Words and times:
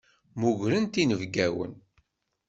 Mmugrent 0.39 1.01
inebgawen. 1.03 1.73